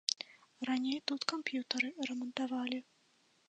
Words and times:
Раней 0.69 0.97
тут 1.11 1.27
камп'ютары 1.33 1.93
рамантавалі. 2.11 2.79